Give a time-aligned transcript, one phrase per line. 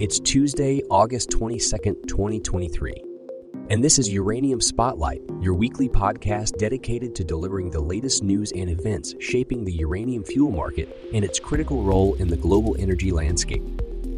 [0.00, 3.04] It's Tuesday, August 22nd, 2023.
[3.68, 8.70] And this is Uranium Spotlight, your weekly podcast dedicated to delivering the latest news and
[8.70, 13.62] events shaping the uranium fuel market and its critical role in the global energy landscape.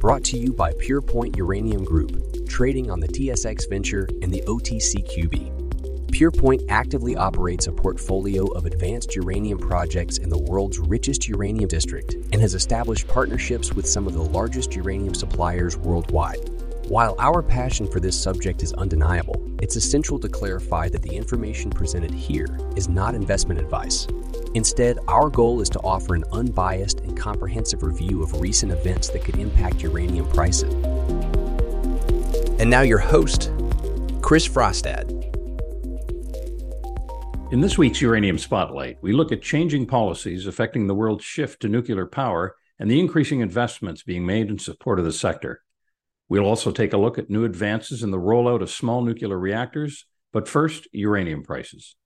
[0.00, 5.59] Brought to you by PurePoint Uranium Group, trading on the TSX Venture and the OTCQB.
[6.10, 12.14] PurePoint actively operates a portfolio of advanced uranium projects in the world's richest uranium district
[12.32, 16.50] and has established partnerships with some of the largest uranium suppliers worldwide.
[16.88, 21.70] While our passion for this subject is undeniable, it's essential to clarify that the information
[21.70, 24.08] presented here is not investment advice.
[24.54, 29.22] Instead, our goal is to offer an unbiased and comprehensive review of recent events that
[29.24, 30.74] could impact uranium prices.
[32.58, 33.52] And now, your host,
[34.20, 35.19] Chris Frostad.
[37.50, 41.68] In this week's Uranium Spotlight, we look at changing policies affecting the world's shift to
[41.68, 45.60] nuclear power and the increasing investments being made in support of the sector.
[46.28, 50.06] We'll also take a look at new advances in the rollout of small nuclear reactors,
[50.32, 51.96] but first, uranium prices.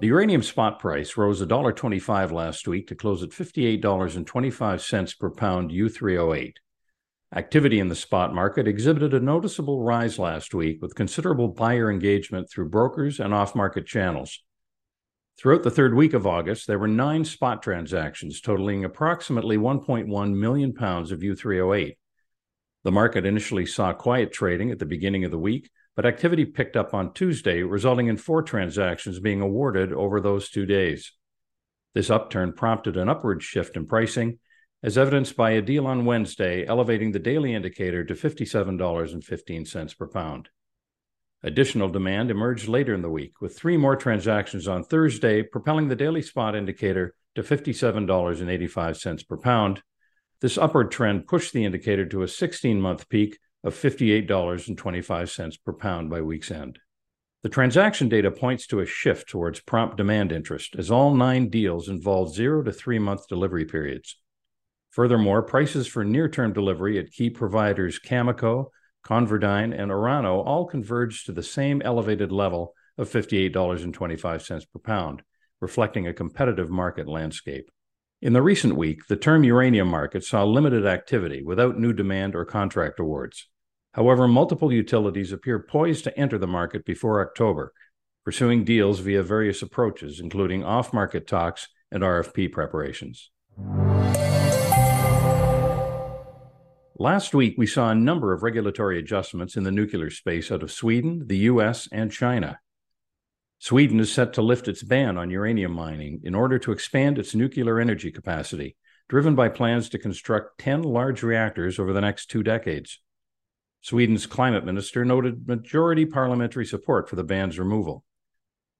[0.00, 6.54] The uranium spot price rose $1.25 last week to close at $58.25 per pound U3O8.
[7.32, 12.50] Activity in the spot market exhibited a noticeable rise last week with considerable buyer engagement
[12.50, 14.40] through brokers and off market channels.
[15.36, 20.72] Throughout the third week of August, there were nine spot transactions totaling approximately 1.1 million
[20.72, 21.96] pounds of U3O8.
[22.84, 26.76] The market initially saw quiet trading at the beginning of the week, but activity picked
[26.76, 31.12] up on Tuesday, resulting in four transactions being awarded over those two days.
[31.94, 34.38] This upturn prompted an upward shift in pricing
[34.84, 40.50] as evidenced by a deal on Wednesday elevating the daily indicator to $57.15 per pound.
[41.42, 45.96] Additional demand emerged later in the week, with three more transactions on Thursday, propelling the
[45.96, 49.82] daily spot indicator to $57.85 per pound.
[50.42, 56.10] This upward trend pushed the indicator to a 16 month peak of $58.25 per pound
[56.10, 56.78] by week's end.
[57.42, 61.88] The transaction data points to a shift towards prompt demand interest, as all nine deals
[61.88, 64.16] involved zero to three month delivery periods.
[64.94, 68.66] Furthermore, prices for near term delivery at key providers Cameco,
[69.04, 75.22] ConverDyn, and Orano all converged to the same elevated level of $58.25 per pound,
[75.60, 77.72] reflecting a competitive market landscape.
[78.22, 82.44] In the recent week, the term uranium market saw limited activity without new demand or
[82.44, 83.48] contract awards.
[83.94, 87.72] However, multiple utilities appear poised to enter the market before October,
[88.24, 93.32] pursuing deals via various approaches, including off market talks and RFP preparations.
[96.96, 100.70] Last week, we saw a number of regulatory adjustments in the nuclear space out of
[100.70, 102.60] Sweden, the US, and China.
[103.58, 107.34] Sweden is set to lift its ban on uranium mining in order to expand its
[107.34, 108.76] nuclear energy capacity,
[109.08, 113.00] driven by plans to construct 10 large reactors over the next two decades.
[113.80, 118.04] Sweden's climate minister noted majority parliamentary support for the ban's removal.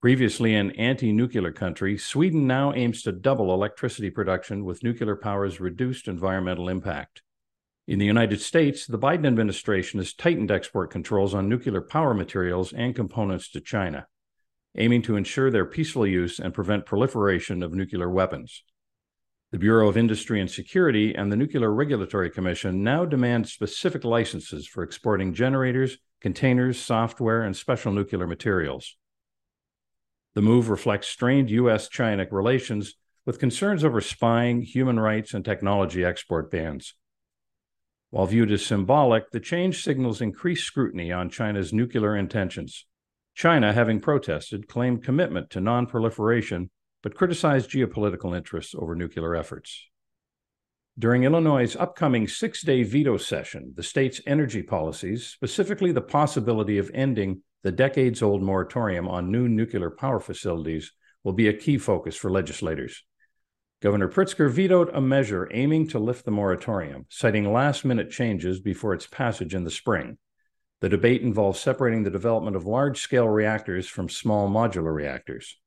[0.01, 5.59] Previously an anti nuclear country, Sweden now aims to double electricity production with nuclear power's
[5.59, 7.23] reduced environmental impact.
[7.87, 12.73] In the United States, the Biden administration has tightened export controls on nuclear power materials
[12.73, 14.07] and components to China,
[14.75, 18.65] aiming to ensure their peaceful use and prevent proliferation of nuclear weapons.
[19.53, 24.67] The Bureau of Industry and Security and the Nuclear Regulatory Commission now demand specific licenses
[24.67, 28.97] for exporting generators, containers, software, and special nuclear materials.
[30.35, 31.91] The move reflects strained U.S.
[31.91, 32.95] China relations
[33.27, 36.95] with concerns over spying, human rights, and technology export bans.
[38.15, 42.87] While viewed as symbolic, the change signals increased scrutiny on China's nuclear intentions.
[43.35, 46.71] China, having protested, claimed commitment to non-proliferation,
[47.03, 49.89] but criticized geopolitical interests over nuclear efforts.
[50.97, 56.93] During Illinois' upcoming six day veto session, the state's energy policies, specifically the possibility of
[56.95, 60.93] ending the decades old moratorium on new nuclear power facilities,
[61.25, 63.03] will be a key focus for legislators.
[63.83, 68.95] Governor Pritzker vetoed a measure aiming to lift the moratorium, citing last minute changes before
[68.95, 70.17] its passage in the spring.
[70.81, 75.59] The debate involves separating the development of large scale reactors from small modular reactors.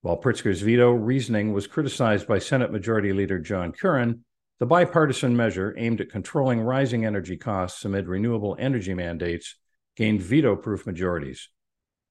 [0.00, 4.24] While Pritzker's veto reasoning was criticized by Senate Majority Leader John Curran,
[4.58, 9.56] the bipartisan measure aimed at controlling rising energy costs amid renewable energy mandates
[9.96, 11.48] gained veto proof majorities.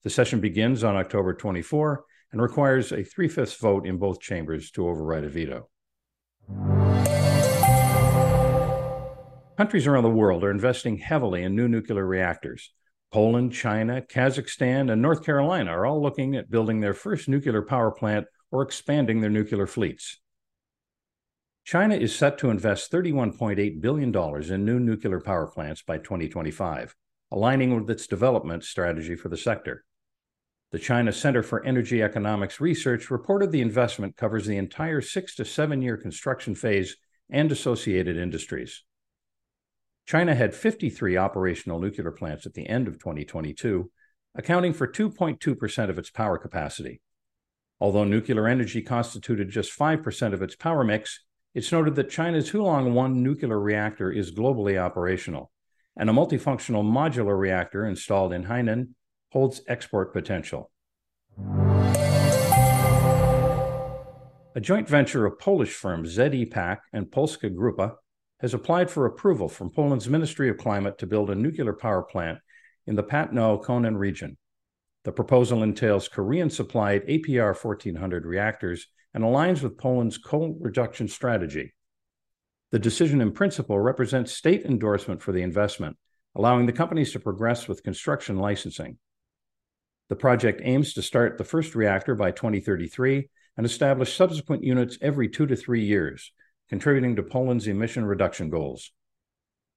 [0.04, 4.72] The session begins on October 24 and requires a three fifths vote in both chambers
[4.72, 5.69] to override a veto.
[9.57, 12.72] Countries around the world are investing heavily in new nuclear reactors.
[13.12, 17.92] Poland, China, Kazakhstan, and North Carolina are all looking at building their first nuclear power
[17.92, 20.19] plant or expanding their nuclear fleets.
[21.63, 24.16] China is set to invest $31.8 billion
[24.51, 26.95] in new nuclear power plants by 2025,
[27.31, 29.83] aligning with its development strategy for the sector.
[30.71, 35.44] The China Center for Energy Economics Research reported the investment covers the entire six to
[35.44, 36.95] seven year construction phase
[37.29, 38.83] and associated industries.
[40.06, 43.91] China had 53 operational nuclear plants at the end of 2022,
[44.33, 47.01] accounting for 2.2% of its power capacity.
[47.81, 51.19] Although nuclear energy constituted just 5% of its power mix,
[51.53, 55.51] it's noted that China's Hualong 1 nuclear reactor is globally operational,
[55.97, 58.94] and a multifunctional modular reactor installed in Hainan
[59.31, 60.72] holds export potential.
[64.54, 67.95] A joint venture of Polish firms ZE PAK and Polska Grupa
[68.42, 72.39] has applied for approval from Poland's Ministry of Climate to build a nuclear power plant
[72.86, 74.38] in the Patno Konin region.
[75.04, 81.74] The proposal entails Korean supplied APR 1400 reactors and aligns with Poland's coal reduction strategy.
[82.72, 85.98] The decision in principle represents state endorsement for the investment,
[86.36, 88.98] allowing the companies to progress with construction licensing.
[90.12, 95.30] The project aims to start the first reactor by 2033 and establish subsequent units every
[95.30, 96.34] two to three years,
[96.68, 98.92] contributing to Poland's emission reduction goals.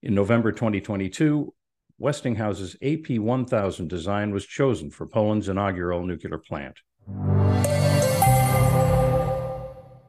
[0.03, 1.55] In November 2022,
[1.99, 6.81] Westinghouse's AP 1000 design was chosen for Poland's inaugural nuclear plant.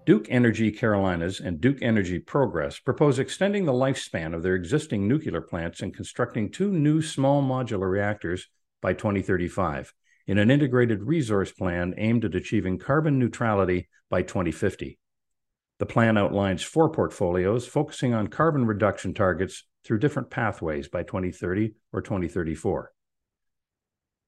[0.07, 5.41] Duke Energy Carolinas and Duke Energy Progress propose extending the lifespan of their existing nuclear
[5.41, 8.47] plants and constructing two new small modular reactors
[8.81, 9.93] by 2035
[10.27, 14.97] in an integrated resource plan aimed at achieving carbon neutrality by 2050.
[15.77, 21.73] The plan outlines four portfolios focusing on carbon reduction targets through different pathways by 2030
[21.91, 22.91] or 2034.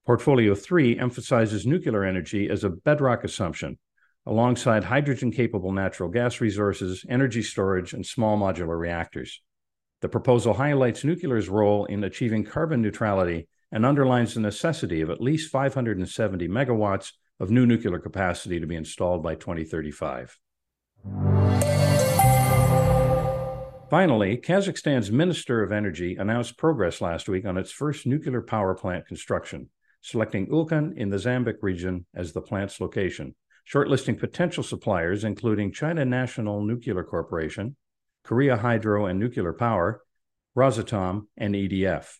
[0.05, 3.77] Portfolio 3 emphasizes nuclear energy as a bedrock assumption,
[4.25, 9.41] alongside hydrogen capable natural gas resources, energy storage, and small modular reactors.
[10.01, 15.21] The proposal highlights nuclear's role in achieving carbon neutrality and underlines the necessity of at
[15.21, 20.37] least 570 megawatts of new nuclear capacity to be installed by 2035.
[23.89, 29.07] Finally, Kazakhstan's Minister of Energy announced progress last week on its first nuclear power plant
[29.07, 29.69] construction,
[30.01, 33.33] selecting Ulken in the Zambik region as the plant's location,
[33.71, 37.77] shortlisting potential suppliers including China National Nuclear Corporation,
[38.23, 40.01] Korea Hydro and Nuclear Power,
[40.57, 42.17] Rosatom, and EDF.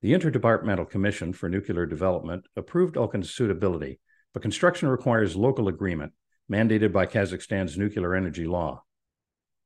[0.00, 3.98] The Interdepartmental Commission for Nuclear Development approved Ulken's suitability,
[4.32, 6.12] but construction requires local agreement,
[6.50, 8.84] mandated by Kazakhstan's nuclear energy law.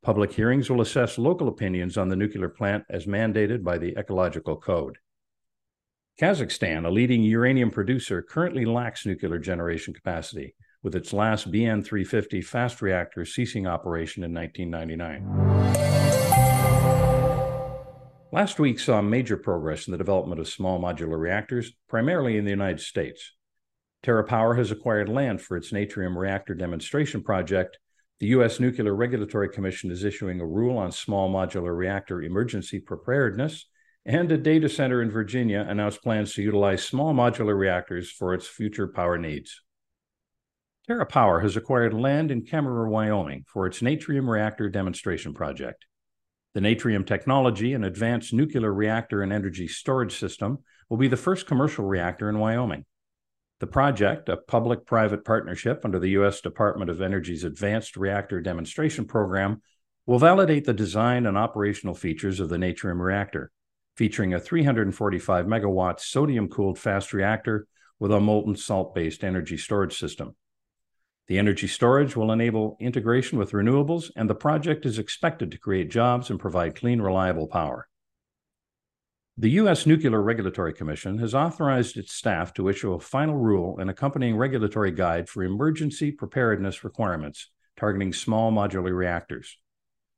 [0.02, 4.56] Public hearings will assess local opinions on the nuclear plant as mandated by the Ecological
[4.56, 4.96] Code.
[6.18, 12.40] Kazakhstan, a leading uranium producer, currently lacks nuclear generation capacity, with its last BN 350
[12.40, 15.81] fast reactor ceasing operation in 1999.
[18.34, 22.50] Last week saw major progress in the development of small modular reactors, primarily in the
[22.50, 23.34] United States.
[24.02, 27.78] TerraPower has acquired land for its Natrium reactor demonstration project.
[28.20, 28.58] The U.S.
[28.58, 33.66] Nuclear Regulatory Commission is issuing a rule on small modular reactor emergency preparedness,
[34.06, 38.46] and a data center in Virginia announced plans to utilize small modular reactors for its
[38.46, 39.60] future power needs.
[40.88, 45.84] TerraPower has acquired land in Kemmerer, Wyoming for its Natrium reactor demonstration project.
[46.54, 50.58] The Natrium technology, an advanced nuclear reactor and energy storage system,
[50.90, 52.84] will be the first commercial reactor in Wyoming.
[53.60, 56.42] The project, a public private partnership under the U.S.
[56.42, 59.62] Department of Energy's Advanced Reactor Demonstration Program,
[60.04, 63.50] will validate the design and operational features of the Natrium reactor,
[63.96, 67.66] featuring a 345 megawatt sodium cooled fast reactor
[67.98, 70.34] with a molten salt based energy storage system.
[71.28, 75.90] The energy storage will enable integration with renewables, and the project is expected to create
[75.90, 77.88] jobs and provide clean, reliable power.
[79.38, 79.86] The U.S.
[79.86, 84.90] Nuclear Regulatory Commission has authorized its staff to issue a final rule and accompanying regulatory
[84.90, 87.48] guide for emergency preparedness requirements
[87.78, 89.58] targeting small modular reactors.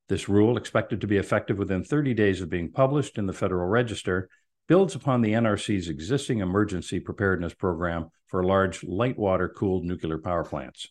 [0.09, 3.69] This rule, expected to be effective within 30 days of being published in the Federal
[3.69, 4.29] Register,
[4.67, 10.45] builds upon the NRC's existing emergency preparedness program for large light water cooled nuclear power
[10.45, 10.89] plants.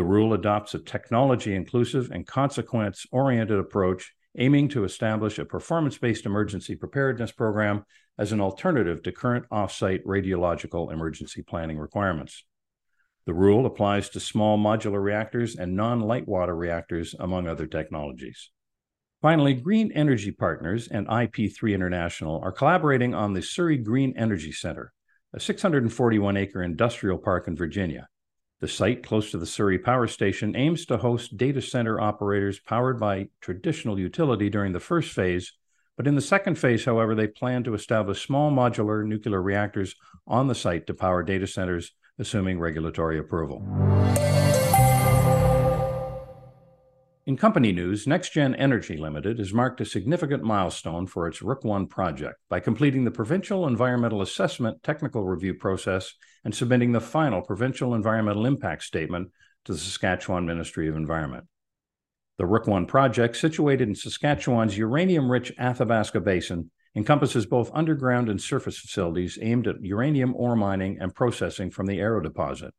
[0.00, 5.98] The rule adopts a technology inclusive and consequence oriented approach aiming to establish a performance
[5.98, 7.84] based emergency preparedness program
[8.16, 12.46] as an alternative to current off site radiological emergency planning requirements.
[13.26, 18.48] The rule applies to small modular reactors and non light water reactors, among other technologies.
[19.20, 24.94] Finally, Green Energy Partners and IP3 International are collaborating on the Surry Green Energy Center,
[25.34, 28.08] a 641 acre industrial park in Virginia.
[28.60, 33.00] The site close to the Surry Power Station aims to host data center operators powered
[33.00, 35.54] by traditional utility during the first phase,
[35.96, 39.94] but in the second phase, however, they plan to establish small modular nuclear reactors
[40.26, 43.64] on the site to power data centers, assuming regulatory approval.
[47.24, 51.86] In company news, NexGen Energy Limited has marked a significant milestone for its Rook I
[51.88, 56.12] project by completing the Provincial Environmental Assessment Technical Review process
[56.44, 59.30] and submitting the final Provincial Environmental Impact Statement
[59.64, 61.44] to the Saskatchewan Ministry of Environment.
[62.38, 68.40] The Rook 1 project, situated in Saskatchewan's uranium rich Athabasca Basin, encompasses both underground and
[68.40, 72.72] surface facilities aimed at uranium ore mining and processing from the Arrow deposit.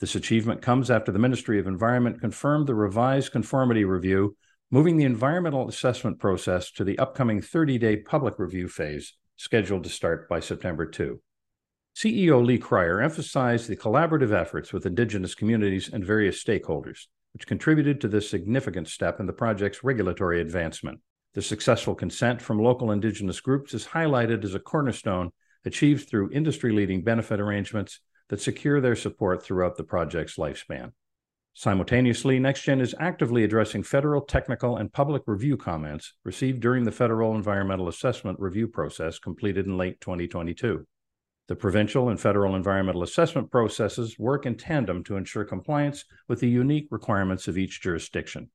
[0.00, 4.36] This achievement comes after the Ministry of Environment confirmed the revised conformity review,
[4.70, 9.90] moving the environmental assessment process to the upcoming 30 day public review phase, scheduled to
[9.90, 11.20] start by September 2.
[11.96, 18.02] CEO Leigh Curyer emphasized the collaborative efforts with Indigenous communities and various stakeholders, which contributed
[18.02, 21.00] to this significant step in the project's regulatory advancement.
[21.32, 25.30] The successful consent from local Indigenous groups is highlighted as a cornerstone
[25.64, 30.92] achieved through industry leading benefit arrangements that secure their support throughout the project's lifespan.
[31.54, 37.34] Simultaneously, NexGen is actively addressing federal technical and public review comments received during the federal
[37.34, 40.86] environmental assessment review process completed in late 2022.
[41.48, 46.48] The provincial and federal environmental assessment processes work in tandem to ensure compliance with the
[46.48, 48.50] unique requirements of each jurisdiction.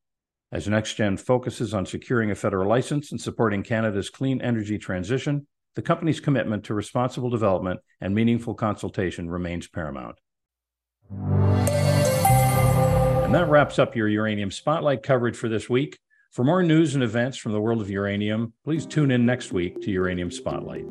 [0.51, 5.81] As NexGen focuses on securing a federal license and supporting Canada's clean energy transition, the
[5.81, 10.17] company's commitment to responsible development and meaningful consultation remains paramount.
[11.09, 15.97] And that wraps up your Uranium Spotlight coverage for this week.
[16.33, 19.81] For more news and events from the world of uranium, please tune in next week
[19.83, 20.85] to Uranium Spotlight.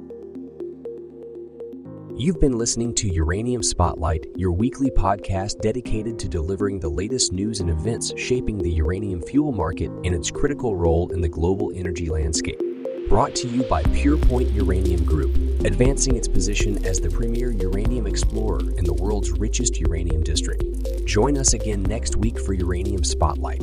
[2.21, 7.61] You've been listening to Uranium Spotlight, your weekly podcast dedicated to delivering the latest news
[7.61, 12.11] and events shaping the uranium fuel market and its critical role in the global energy
[12.11, 12.61] landscape
[13.09, 15.35] brought to you by PurePoint Uranium Group,
[15.65, 20.63] advancing its position as the premier uranium explorer in the world's richest uranium district.
[21.07, 23.63] Join us again next week for Uranium Spotlight.